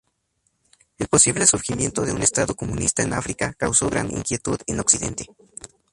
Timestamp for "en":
3.03-3.13, 4.65-4.79